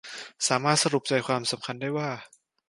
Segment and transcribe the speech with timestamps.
[0.47, 2.09] สามารถสรุปใจความสำคัญได้ว่า